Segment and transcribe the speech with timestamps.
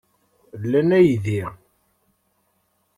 [0.69, 1.39] Lan aydi?